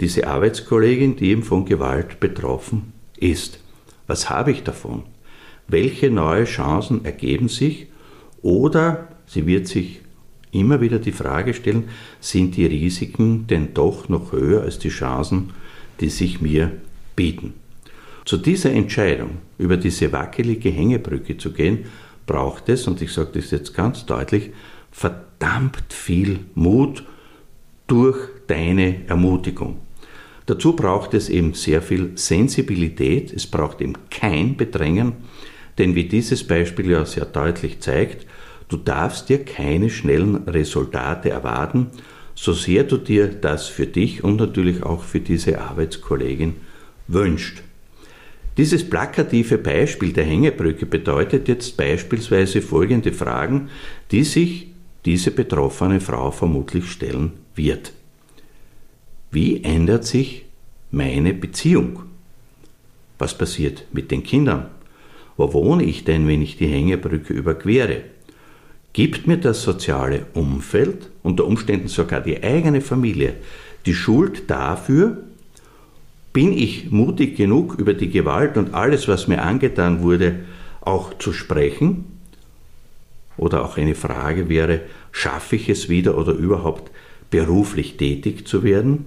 diese 0.00 0.26
Arbeitskollegin, 0.26 1.16
die 1.16 1.30
eben 1.30 1.42
von 1.42 1.64
Gewalt 1.64 2.20
betroffen 2.20 2.92
ist. 3.18 3.60
Was 4.06 4.28
habe 4.28 4.50
ich 4.50 4.62
davon? 4.62 5.04
Welche 5.68 6.10
neue 6.10 6.44
Chancen 6.44 7.04
ergeben 7.04 7.48
sich? 7.48 7.86
Oder 8.42 9.08
sie 9.26 9.46
wird 9.46 9.68
sich 9.68 10.00
immer 10.50 10.80
wieder 10.80 10.98
die 10.98 11.12
Frage 11.12 11.54
stellen, 11.54 11.88
sind 12.20 12.56
die 12.56 12.66
Risiken 12.66 13.46
denn 13.46 13.72
doch 13.72 14.08
noch 14.08 14.32
höher 14.32 14.62
als 14.62 14.78
die 14.78 14.90
Chancen, 14.90 15.50
die 16.02 16.10
sich 16.10 16.42
mir 16.42 16.72
bieten? 17.16 17.54
Zu 18.24 18.36
dieser 18.36 18.72
Entscheidung, 18.72 19.38
über 19.58 19.76
diese 19.76 20.12
wackelige 20.12 20.68
Hängebrücke 20.70 21.38
zu 21.38 21.52
gehen, 21.52 21.86
braucht 22.26 22.68
es, 22.68 22.86
und 22.86 23.00
ich 23.00 23.12
sage 23.12 23.30
das 23.34 23.50
jetzt 23.50 23.74
ganz 23.74 24.06
deutlich, 24.06 24.50
verdammt 24.90 25.82
viel 25.88 26.40
Mut 26.54 27.04
durch 27.86 28.16
deine 28.46 29.08
Ermutigung. 29.08 29.78
Dazu 30.46 30.74
braucht 30.74 31.14
es 31.14 31.28
eben 31.28 31.54
sehr 31.54 31.82
viel 31.82 32.12
Sensibilität, 32.14 33.32
es 33.32 33.46
braucht 33.46 33.80
eben 33.80 33.94
kein 34.10 34.56
Bedrängen, 34.56 35.14
denn 35.78 35.94
wie 35.94 36.04
dieses 36.04 36.46
Beispiel 36.46 36.90
ja 36.90 37.04
sehr 37.04 37.24
deutlich 37.24 37.80
zeigt, 37.80 38.26
du 38.68 38.76
darfst 38.76 39.28
dir 39.28 39.44
keine 39.44 39.88
schnellen 39.88 40.48
Resultate 40.48 41.30
erwarten, 41.30 41.88
so 42.34 42.52
sehr 42.52 42.84
du 42.84 42.96
dir 42.96 43.28
das 43.28 43.68
für 43.68 43.86
dich 43.86 44.24
und 44.24 44.36
natürlich 44.36 44.82
auch 44.82 45.02
für 45.02 45.20
diese 45.20 45.60
Arbeitskollegin 45.60 46.54
wünscht. 47.08 47.62
Dieses 48.56 48.88
plakative 48.88 49.56
Beispiel 49.58 50.12
der 50.12 50.24
Hängebrücke 50.24 50.84
bedeutet 50.84 51.48
jetzt 51.48 51.76
beispielsweise 51.76 52.60
folgende 52.60 53.12
Fragen, 53.12 53.70
die 54.10 54.24
sich 54.24 54.68
diese 55.04 55.30
betroffene 55.30 56.00
Frau 56.00 56.30
vermutlich 56.30 56.90
stellen 56.90 57.32
wird. 57.54 57.92
Wie 59.30 59.64
ändert 59.64 60.04
sich 60.04 60.44
meine 60.90 61.32
Beziehung? 61.32 62.02
Was 63.18 63.36
passiert 63.36 63.86
mit 63.92 64.10
den 64.10 64.22
Kindern? 64.22 64.66
Wo 65.38 65.52
wohne 65.54 65.84
ich 65.84 66.04
denn, 66.04 66.28
wenn 66.28 66.42
ich 66.42 66.58
die 66.58 66.66
Hängebrücke 66.66 67.32
überquere? 67.32 68.02
Gibt 68.92 69.26
mir 69.26 69.38
das 69.38 69.62
soziale 69.62 70.26
Umfeld, 70.34 71.08
unter 71.22 71.46
Umständen 71.46 71.88
sogar 71.88 72.20
die 72.20 72.42
eigene 72.42 72.82
Familie, 72.82 73.34
die 73.86 73.94
Schuld 73.94 74.50
dafür? 74.50 75.18
Bin 76.34 76.52
ich 76.52 76.90
mutig 76.90 77.36
genug, 77.36 77.78
über 77.78 77.94
die 77.94 78.10
Gewalt 78.10 78.58
und 78.58 78.74
alles, 78.74 79.08
was 79.08 79.28
mir 79.28 79.42
angetan 79.42 80.02
wurde, 80.02 80.40
auch 80.82 81.16
zu 81.18 81.32
sprechen? 81.32 82.04
Oder 83.38 83.64
auch 83.64 83.78
eine 83.78 83.94
Frage 83.94 84.50
wäre, 84.50 84.80
schaffe 85.10 85.56
ich 85.56 85.70
es 85.70 85.88
wieder 85.88 86.18
oder 86.18 86.32
überhaupt 86.32 86.90
beruflich 87.30 87.96
tätig 87.96 88.46
zu 88.46 88.62
werden? 88.62 89.06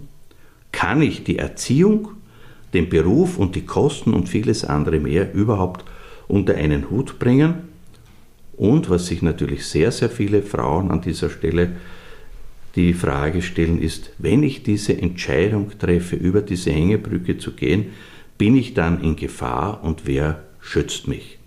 Kann 0.72 1.04
ich 1.04 1.24
die 1.24 1.38
Erziehung, 1.38 2.10
den 2.74 2.90
Beruf 2.90 3.38
und 3.38 3.56
die 3.56 3.66
Kosten 3.66 4.14
und 4.14 4.30
vieles 4.30 4.66
andere 4.66 5.00
mehr 5.00 5.34
überhaupt 5.34 5.86
unter 6.28 6.56
einen 6.56 6.90
Hut 6.90 7.20
bringen? 7.20 7.75
Und 8.58 8.90
was 8.90 9.08
sich 9.08 9.22
natürlich 9.22 9.66
sehr, 9.66 9.92
sehr 9.92 10.10
viele 10.10 10.42
Frauen 10.42 10.92
an 10.92 11.02
dieser 11.02 11.30
Stelle 11.30 11.74
die 12.76 12.94
Frage 12.94 13.42
stellen, 13.42 13.82
ist, 13.82 14.12
wenn 14.18 14.44
ich 14.44 14.64
diese 14.64 14.98
Entscheidung 14.98 15.72
treffe, 15.78 16.16
über 16.16 16.42
diese 16.42 16.72
Hängebrücke 16.72 17.38
zu 17.38 17.54
gehen, 17.54 17.88
bin 18.38 18.56
ich 18.56 18.74
dann 18.74 19.02
in 19.02 19.16
Gefahr 19.16 19.84
und 19.84 20.06
wer 20.06 20.44
schützt 20.60 21.08
mich? 21.08 21.38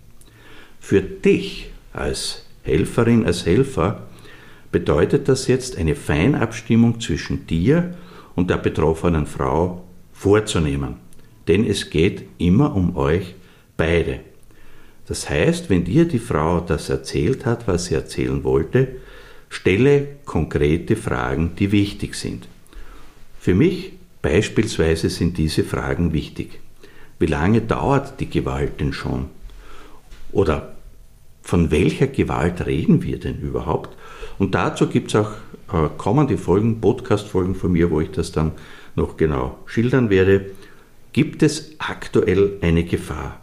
Für 0.79 1.01
dich 1.01 1.69
als 1.93 2.45
Helferin, 2.63 3.25
als 3.25 3.45
Helfer 3.45 4.07
bedeutet 4.71 5.27
das 5.27 5.47
jetzt 5.47 5.77
eine 5.77 5.95
Feinabstimmung 5.95 6.99
zwischen 6.99 7.45
dir 7.47 7.95
und 8.35 8.49
der 8.49 8.57
betroffenen 8.57 9.25
Frau 9.25 9.83
vorzunehmen. 10.13 10.95
Denn 11.47 11.65
es 11.65 11.89
geht 11.89 12.23
immer 12.37 12.75
um 12.75 12.95
euch 12.95 13.35
beide. 13.77 14.21
Das 15.09 15.27
heißt, 15.27 15.71
wenn 15.71 15.85
dir 15.85 16.05
die 16.05 16.19
Frau 16.19 16.59
das 16.59 16.91
erzählt 16.91 17.47
hat, 17.47 17.67
was 17.67 17.85
sie 17.85 17.95
erzählen 17.95 18.43
wollte, 18.43 18.89
stelle 19.49 20.07
konkrete 20.23 20.95
Fragen, 20.95 21.55
die 21.57 21.71
wichtig 21.71 22.13
sind. 22.13 22.47
Für 23.39 23.55
mich 23.55 23.93
beispielsweise 24.21 25.09
sind 25.09 25.39
diese 25.39 25.63
Fragen 25.63 26.13
wichtig. 26.13 26.59
Wie 27.17 27.25
lange 27.25 27.61
dauert 27.61 28.19
die 28.19 28.29
Gewalt 28.29 28.79
denn 28.79 28.93
schon? 28.93 29.25
Oder 30.31 30.75
von 31.41 31.71
welcher 31.71 32.05
Gewalt 32.05 32.67
reden 32.67 33.01
wir 33.01 33.19
denn 33.19 33.39
überhaupt? 33.39 33.97
Und 34.37 34.53
dazu 34.53 34.89
gibt 34.89 35.07
es 35.07 35.15
auch 35.15 35.31
äh, 35.73 35.89
kommende 35.97 36.37
Folgen, 36.37 36.81
Podcast-Folgen 36.81 37.55
von 37.55 37.71
mir, 37.71 37.89
wo 37.89 37.99
ich 37.99 38.11
das 38.11 38.31
dann 38.31 38.51
noch 38.95 39.17
genau 39.17 39.57
schildern 39.65 40.11
werde. 40.11 40.51
Gibt 41.13 41.41
es 41.41 41.71
aktuell 41.79 42.59
eine 42.61 42.83
Gefahr? 42.83 43.41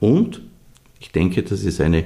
Und 0.00 0.40
ich 1.02 1.10
denke, 1.10 1.42
dass 1.42 1.64
es 1.64 1.80
eine 1.80 2.04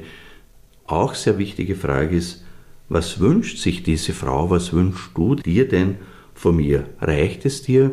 auch 0.86 1.14
sehr 1.14 1.36
wichtige 1.36 1.76
Frage 1.76 2.16
ist, 2.16 2.42
was 2.88 3.20
wünscht 3.20 3.58
sich 3.58 3.82
diese 3.82 4.14
Frau, 4.14 4.48
was 4.48 4.72
wünschst 4.72 5.10
du 5.14 5.34
dir 5.34 5.68
denn 5.68 5.96
von 6.34 6.56
mir? 6.56 6.86
Reicht 7.00 7.44
es 7.44 7.62
dir, 7.62 7.92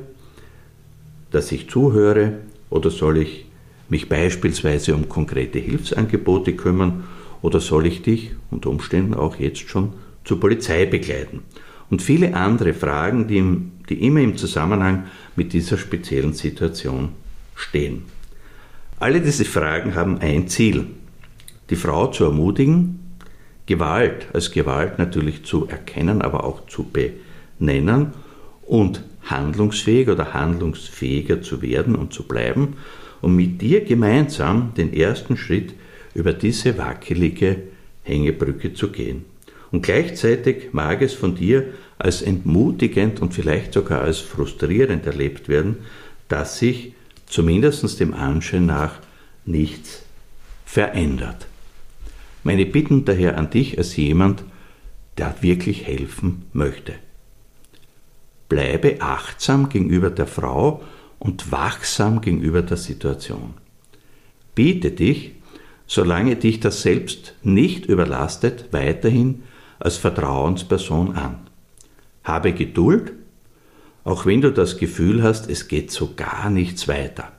dass 1.31 1.51
ich 1.51 1.69
zuhöre 1.69 2.37
oder 2.69 2.89
soll 2.89 3.17
ich 3.17 3.45
mich 3.89 4.07
beispielsweise 4.07 4.95
um 4.95 5.09
konkrete 5.09 5.59
Hilfsangebote 5.59 6.53
kümmern 6.55 7.03
oder 7.41 7.59
soll 7.59 7.85
ich 7.85 8.01
dich 8.01 8.31
unter 8.49 8.69
Umständen 8.69 9.13
auch 9.13 9.35
jetzt 9.35 9.67
schon 9.69 9.93
zur 10.23 10.39
Polizei 10.39 10.85
begleiten? 10.85 11.41
Und 11.89 12.01
viele 12.01 12.33
andere 12.33 12.73
Fragen, 12.73 13.27
die, 13.27 13.39
im, 13.39 13.71
die 13.89 14.07
immer 14.07 14.21
im 14.21 14.37
Zusammenhang 14.37 15.07
mit 15.35 15.51
dieser 15.51 15.77
speziellen 15.77 16.33
Situation 16.33 17.09
stehen. 17.55 18.12
Alle 19.03 19.19
diese 19.19 19.43
Fragen 19.43 19.95
haben 19.95 20.19
ein 20.19 20.47
Ziel, 20.47 20.85
die 21.69 21.75
Frau 21.75 22.07
zu 22.07 22.23
ermutigen, 22.23 23.17
Gewalt 23.65 24.27
als 24.31 24.49
Gewalt 24.49 24.97
natürlich 24.97 25.43
zu 25.43 25.67
erkennen, 25.67 26.21
aber 26.21 26.45
auch 26.45 26.67
zu 26.67 26.85
benennen 26.89 28.13
und 28.65 29.03
handlungsfähig 29.23 30.07
oder 30.07 30.33
handlungsfähiger 30.33 31.41
zu 31.41 31.61
werden 31.61 31.97
und 31.97 32.13
zu 32.13 32.23
bleiben 32.23 32.77
und 33.19 33.35
mit 33.35 33.61
dir 33.61 33.83
gemeinsam 33.83 34.71
den 34.77 34.93
ersten 34.93 35.35
Schritt 35.35 35.73
über 36.13 36.31
diese 36.31 36.77
wackelige 36.77 37.57
Hängebrücke 38.03 38.73
zu 38.73 38.89
gehen. 38.89 39.25
Und 39.73 39.83
gleichzeitig 39.83 40.69
mag 40.71 41.01
es 41.01 41.11
von 41.11 41.35
dir 41.35 41.65
als 41.99 42.21
entmutigend 42.21 43.21
und 43.21 43.33
vielleicht 43.33 43.73
sogar 43.73 43.99
als 43.99 44.19
frustrierend 44.19 45.05
erlebt 45.05 45.49
werden, 45.49 45.79
dass 46.29 46.57
sich 46.57 46.93
zumindest 47.33 47.99
dem 47.99 48.13
Anschein 48.13 48.67
nach 48.67 48.99
nichts 49.43 50.03
verändert. 50.65 51.47
Meine 52.43 52.67
Bitten 52.67 53.05
daher 53.05 53.39
an 53.39 53.49
dich 53.49 53.75
als 53.79 53.95
jemand, 53.95 54.43
der 55.17 55.35
wirklich 55.41 55.87
helfen 55.87 56.43
möchte. 56.53 56.93
Bleibe 58.49 58.97
achtsam 58.99 59.69
gegenüber 59.69 60.11
der 60.11 60.27
Frau 60.27 60.83
und 61.17 61.51
wachsam 61.51 62.21
gegenüber 62.21 62.61
der 62.61 62.77
Situation. 62.77 63.55
Biete 64.53 64.91
dich, 64.91 65.31
solange 65.87 66.35
dich 66.35 66.59
das 66.59 66.83
selbst 66.83 67.33
nicht 67.41 67.87
überlastet, 67.87 68.67
weiterhin 68.69 69.41
als 69.79 69.97
Vertrauensperson 69.97 71.15
an. 71.15 71.39
Habe 72.23 72.53
Geduld, 72.53 73.13
auch 74.03 74.25
wenn 74.25 74.41
du 74.41 74.51
das 74.51 74.77
Gefühl 74.77 75.23
hast, 75.23 75.49
es 75.49 75.67
geht 75.67 75.91
so 75.91 76.13
gar 76.15 76.49
nichts 76.49 76.87
weiter. 76.87 77.31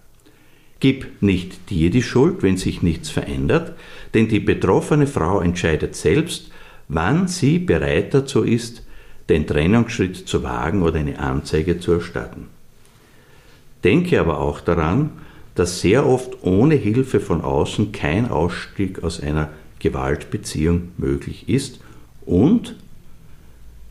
Gib 0.81 1.23
nicht 1.23 1.71
dir 1.71 1.91
die 1.91 2.03
Schuld, 2.03 2.43
wenn 2.43 2.57
sich 2.57 2.83
nichts 2.83 3.11
verändert, 3.11 3.73
denn 4.13 4.29
die 4.29 4.41
betroffene 4.41 5.07
Frau 5.07 5.41
entscheidet 5.41 5.95
selbst, 5.97 6.51
wann 6.89 7.29
sie 7.29 7.59
bereit 7.59 8.13
dazu 8.15 8.43
ist, 8.43 8.83
den 9.29 9.47
Trennungsschritt 9.47 10.29
zu 10.29 10.43
wagen 10.43 10.83
oder 10.83 10.99
eine 10.99 11.19
Anzeige 11.19 11.81
zu 11.81 11.93
erstatten. 11.93 12.49
Denke 13.83 14.21
aber 14.21 14.41
auch 14.41 14.61
daran, 14.61 15.11
dass 15.55 15.81
sehr 15.81 16.07
oft 16.07 16.43
ohne 16.43 16.75
Hilfe 16.75 17.21
von 17.21 17.43
außen 17.43 17.93
kein 17.93 18.31
Ausstieg 18.31 19.03
aus 19.03 19.21
einer 19.21 19.51
Gewaltbeziehung 19.79 20.93
möglich 20.97 21.49
ist 21.49 21.81
und 22.27 22.77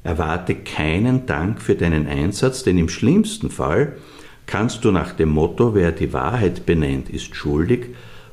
erwarte 0.04 0.56
keinen 0.56 1.26
Dank 1.26 1.62
für 1.62 1.76
deinen 1.76 2.08
Einsatz, 2.08 2.64
denn 2.64 2.78
im 2.78 2.90
schlimmsten 2.90 3.50
Fall 3.50 3.98
kannst 4.46 4.84
du 4.84 4.92
nach 4.92 5.14
dem 5.14 5.30
Motto, 5.30 5.74
wer 5.74 5.92
die 5.92 6.14
Wahrheit 6.14 6.66
benennt, 6.66 7.10
ist 7.10 7.36
schuldig, 7.36 7.88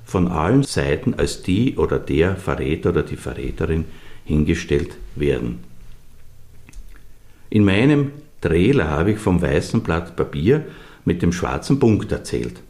von 0.04 0.26
allen 0.26 0.64
Seiten 0.64 1.14
als 1.14 1.42
die 1.42 1.76
oder 1.76 1.98
der 1.98 2.36
Verräter 2.36 2.90
oder 2.90 3.04
die 3.04 3.16
Verräterin 3.16 3.84
hingestellt 4.24 4.96
werden. 5.14 5.60
In 7.48 7.64
meinem 7.64 8.12
Trailer 8.40 8.88
habe 8.88 9.12
ich 9.12 9.18
vom 9.18 9.40
weißen 9.40 9.82
Blatt 9.82 10.16
Papier 10.16 10.64
mit 11.04 11.22
dem 11.22 11.32
schwarzen 11.32 11.78
Punkt 11.78 12.10
erzählt. 12.10 12.60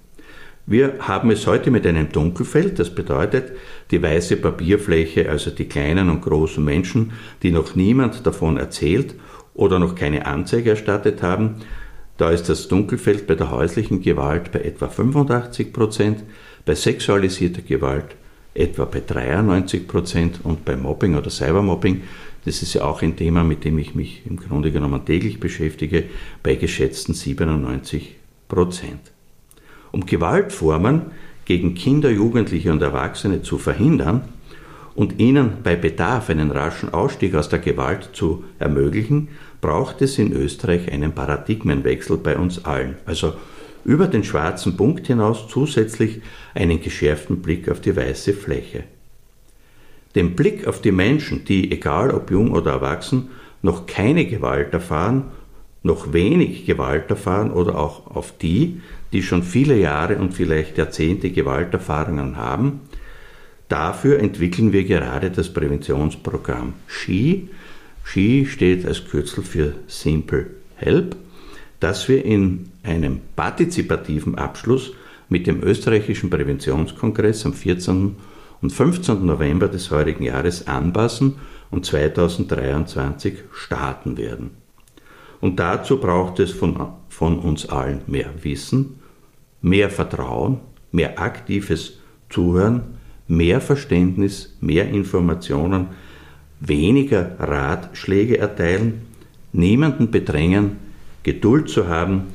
Wir 0.71 1.01
haben 1.01 1.33
es 1.33 1.49
heute 1.49 1.73
mit 1.73 1.85
einem 1.85 2.13
Dunkelfeld, 2.13 2.79
das 2.79 2.95
bedeutet 2.95 3.51
die 3.91 4.01
weiße 4.01 4.37
Papierfläche, 4.37 5.29
also 5.29 5.51
die 5.51 5.65
kleinen 5.65 6.09
und 6.09 6.23
großen 6.23 6.65
Menschen, 6.65 7.11
die 7.43 7.51
noch 7.51 7.75
niemand 7.75 8.25
davon 8.25 8.57
erzählt 8.57 9.17
oder 9.55 9.81
noch 9.81 9.97
keine 9.97 10.27
Anzeige 10.27 10.71
erstattet 10.71 11.25
haben. 11.25 11.57
Da 12.19 12.31
ist 12.31 12.49
das 12.49 12.69
Dunkelfeld 12.69 13.27
bei 13.27 13.35
der 13.35 13.51
häuslichen 13.51 14.01
Gewalt 14.01 14.53
bei 14.53 14.61
etwa 14.61 14.87
85 14.87 15.73
Prozent, 15.73 16.23
bei 16.65 16.77
sexualisierter 16.77 17.63
Gewalt 17.63 18.15
etwa 18.55 18.85
bei 18.85 19.03
93 19.05 19.89
Prozent 19.89 20.39
und 20.45 20.65
bei 20.65 20.77
Mobbing 20.77 21.17
oder 21.17 21.31
Cybermobbing, 21.31 22.03
das 22.45 22.63
ist 22.63 22.75
ja 22.75 22.85
auch 22.85 23.03
ein 23.03 23.17
Thema, 23.17 23.43
mit 23.43 23.65
dem 23.65 23.77
ich 23.81 23.97
mich 23.97 24.23
im 24.25 24.37
Grunde 24.37 24.71
genommen 24.71 25.05
täglich 25.05 25.41
beschäftige, 25.41 26.05
bei 26.45 26.55
geschätzten 26.55 27.13
97 27.15 28.15
Prozent. 28.47 29.11
Um 29.93 30.07
Gewaltformen 30.07 31.03
gegen 31.45 31.75
Kinder, 31.75 32.11
Jugendliche 32.11 32.71
und 32.71 32.83
Erwachsene 32.83 33.43
zu 33.43 33.59
verhindern 33.59 34.23
und 34.95 35.19
ihnen 35.19 35.59
bei 35.63 35.77
Bedarf 35.77 36.31
einen 36.31 36.51
raschen 36.51 36.93
Ausstieg 36.93 37.35
aus 37.35 37.49
der 37.49 37.59
Gewalt 37.59 38.11
zu 38.13 38.45
ermöglichen, 38.59 39.29
braucht 39.61 40.03
es 40.03 40.19
in 40.19 40.33
Österreich 40.33 40.91
einen 40.93 41.13
Paradigmenwechsel 41.13 42.19
bei 42.19 42.37
uns 42.37 42.65
allen. 42.65 42.97
Also 43.07 43.35
über 43.85 44.07
den 44.07 44.25
schwarzen 44.25 44.77
Punkt 44.77 45.07
hinaus 45.07 45.49
zusätzlich 45.49 46.21
einen 46.55 46.81
geschärften 46.81 47.41
Blick 47.41 47.69
auf 47.69 47.81
die 47.81 47.97
weiße 47.97 48.33
Fläche. 48.33 48.85
Den 50.15 50.35
Blick 50.35 50.67
auf 50.67 50.81
die 50.81 50.93
Menschen, 50.93 51.45
die, 51.45 51.71
egal 51.73 52.11
ob 52.11 52.31
jung 52.31 52.53
oder 52.53 52.73
erwachsen, 52.73 53.29
noch 53.63 53.87
keine 53.87 54.27
Gewalt 54.27 54.73
erfahren, 54.73 55.25
noch 55.83 56.13
wenig 56.13 56.67
Gewalt 56.67 57.11
erfahren 57.11 57.51
oder 57.51 57.79
auch 57.79 58.15
auf 58.15 58.37
die, 58.37 58.81
die 59.13 59.23
schon 59.23 59.43
viele 59.43 59.79
Jahre 59.79 60.19
und 60.19 60.35
vielleicht 60.35 60.79
Jahrzehnte 60.79 61.31
Gewalterfahrungen 61.31 62.37
haben. 62.37 62.81
Dafür 63.69 64.19
entwickeln 64.19 64.73
wir 64.73 64.85
gerade 64.85 65.31
das 65.31 65.53
Präventionsprogramm 65.53 66.75
SHE. 66.87 67.49
SHE 68.05 68.47
steht 68.47 68.85
als 68.85 69.05
Kürzel 69.09 69.45
für 69.45 69.75
Simple 69.87 70.47
Help, 70.77 71.17
das 71.79 72.09
wir 72.09 72.25
in 72.25 72.71
einem 72.83 73.21
partizipativen 73.37 74.35
Abschluss 74.35 74.93
mit 75.29 75.47
dem 75.47 75.63
österreichischen 75.63 76.29
Präventionskongress 76.29 77.47
am 77.47 77.55
14. 77.55 78.17
und 78.61 78.73
15. 78.73 79.25
November 79.25 79.69
des 79.69 79.91
heurigen 79.91 80.25
Jahres 80.25 80.67
anpassen 80.67 81.37
und 81.71 81.87
2023 81.87 83.35
starten 83.53 84.17
werden. 84.17 84.51
Und 85.41 85.59
dazu 85.59 85.99
braucht 85.99 86.39
es 86.39 86.51
von, 86.51 86.89
von 87.09 87.39
uns 87.39 87.67
allen 87.69 88.03
mehr 88.07 88.31
Wissen, 88.43 89.01
mehr 89.63 89.91
Vertrauen, 89.91 90.59
mehr 90.93 91.19
aktives 91.19 91.99
Zuhören, 92.29 92.99
mehr 93.27 93.61
Verständnis, 93.61 94.57
mehr 94.61 94.89
Informationen, 94.89 95.89
weniger 96.61 97.37
Ratschläge 97.39 98.39
erteilen, 98.39 99.03
niemanden 99.53 100.11
bedrängen, 100.11 100.77
Geduld 101.23 101.69
zu 101.69 101.89
haben 101.89 102.29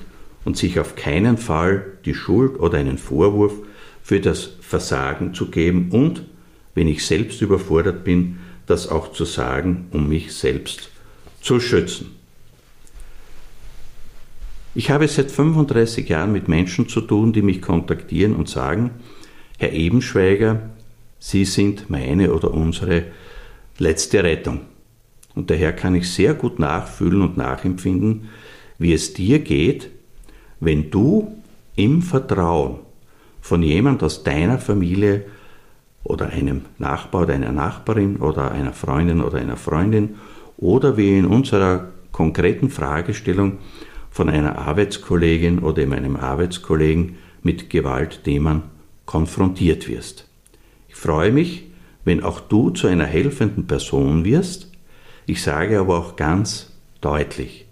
und 0.44 0.58
sich 0.58 0.80
auf 0.80 0.96
keinen 0.96 1.38
Fall 1.38 1.86
die 2.06 2.14
Schuld 2.14 2.60
oder 2.60 2.78
einen 2.78 2.98
Vorwurf 2.98 3.54
für 4.04 4.20
das 4.20 4.52
Versagen 4.62 5.34
zu 5.34 5.50
geben 5.50 5.90
und, 5.92 6.24
wenn 6.76 6.88
ich 6.88 7.06
selbst 7.06 7.42
überfordert 7.42 8.04
bin, 8.04 8.38
das 8.68 8.90
auch 8.90 9.12
zu 9.12 9.26
sagen, 9.26 9.88
um 9.92 10.08
mich 10.10 10.34
selbst 10.34 10.90
zu 11.42 11.60
schützen. 11.60 12.15
Ich 14.78 14.92
habe 14.92 15.08
seit 15.08 15.32
35 15.32 16.10
Jahren 16.10 16.34
mit 16.34 16.50
Menschen 16.50 16.90
zu 16.90 17.00
tun, 17.00 17.32
die 17.32 17.42
mich 17.42 17.62
kontaktieren 17.62 18.36
und 18.36 18.50
sagen, 18.50 18.92
Herr 19.58 19.72
Ebenschweiger, 19.72 20.70
Sie 21.18 21.46
sind 21.46 21.90
meine 21.90 22.34
oder 22.34 22.54
unsere 22.54 23.06
letzte 23.78 24.22
Rettung. 24.22 24.62
Und 25.34 25.50
daher 25.50 25.72
kann 25.72 25.96
ich 25.96 26.10
sehr 26.10 26.34
gut 26.34 26.60
nachfühlen 26.60 27.22
und 27.22 27.38
nachempfinden, 27.38 28.28
wie 28.78 28.92
es 28.92 29.14
dir 29.14 29.40
geht, 29.40 29.90
wenn 30.60 30.92
du 30.92 31.34
im 31.78 32.02
Vertrauen 32.02 32.80
von 33.40 33.64
jemand 33.64 34.04
aus 34.04 34.24
deiner 34.24 34.60
Familie 34.60 35.24
oder 36.04 36.28
einem 36.28 36.66
Nachbar 36.80 37.22
oder 37.22 37.34
einer 37.34 37.54
Nachbarin 37.54 38.18
oder 38.18 38.52
einer 38.52 38.74
Freundin 38.74 39.22
oder 39.22 39.38
einer 39.38 39.58
Freundin 39.58 40.16
oder 40.58 40.98
wie 40.98 41.18
in 41.18 41.26
unserer 41.26 41.92
konkreten 42.12 42.70
Fragestellung 42.70 43.60
von 44.16 44.30
einer 44.30 44.58
Arbeitskollegin 44.58 45.60
oder 45.60 45.86
meinem 45.86 46.16
Arbeitskollegen 46.16 47.18
mit 47.44 47.70
Gewaltthemen 47.70 48.62
konfrontiert 49.06 49.90
wirst. 49.90 50.26
Ich 50.88 50.96
freue 50.96 51.34
mich, 51.34 51.66
wenn 52.06 52.24
auch 52.24 52.40
du 52.40 52.70
zu 52.70 52.88
einer 52.88 53.04
helfenden 53.04 53.68
Person 53.68 54.24
wirst. 54.24 54.72
Ich 55.26 55.44
sage 55.44 55.82
aber 55.82 56.00
auch 56.00 56.16
ganz 56.16 56.72
deutlich, 57.02 57.66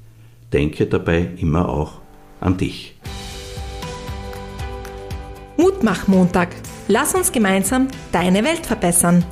denke 0.51 0.85
dabei 0.85 1.29
immer 1.37 1.69
auch 1.69 2.01
an 2.41 2.57
dich. 2.57 2.97
Mutmach-Montag. 5.55 6.49
Lass 6.89 7.15
uns 7.15 7.31
gemeinsam 7.31 7.87
deine 8.11 8.43
Welt 8.43 8.65
verbessern. 8.65 9.23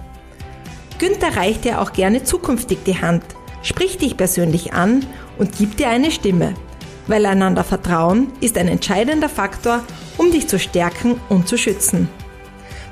Günther 0.98 1.36
reicht 1.36 1.66
dir 1.66 1.82
auch 1.82 1.92
gerne 1.92 2.24
zukünftig 2.24 2.78
die 2.86 3.02
Hand, 3.02 3.24
spricht 3.64 4.02
dich 4.02 4.16
persönlich 4.16 4.72
an 4.72 5.06
und 5.38 5.58
gibt 5.58 5.82
dir 5.82 5.90
eine 5.90 6.10
Stimme 6.10 6.54
weil 7.08 7.26
einander 7.26 7.64
Vertrauen 7.64 8.28
ist 8.42 8.58
ein 8.58 8.68
entscheidender 8.68 9.30
Faktor, 9.30 9.80
um 10.18 10.32
dich 10.32 10.48
zu 10.48 10.60
stärken 10.60 11.22
und 11.30 11.48
zu 11.48 11.58
schützen. 11.58 12.10